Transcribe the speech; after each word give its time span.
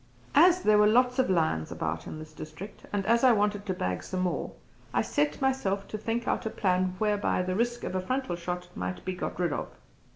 As 0.33 0.63
there 0.63 0.79
were 0.79 0.87
lots 0.87 1.19
of 1.19 1.29
lions 1.29 1.71
about 1.71 2.07
in 2.07 2.17
this 2.17 2.33
district 2.33 2.87
and 2.91 3.05
as 3.05 3.23
I 3.23 3.33
wanted 3.33 3.67
to 3.67 3.73
bag 3.75 4.01
some 4.01 4.21
more, 4.21 4.51
I 4.95 5.03
set 5.03 5.39
myself 5.39 5.87
to 5.89 5.97
think 5.99 6.27
out 6.27 6.43
a 6.47 6.49
plan 6.49 6.95
whereby 6.97 7.43
the 7.43 7.53
risk 7.55 7.83
of 7.83 7.93
a 7.93 8.01
frontal 8.01 8.35
shot 8.35 8.67
might 8.75 9.05
be 9.05 9.13
got 9.13 9.39
rid 9.39 9.53
of. 9.53 9.67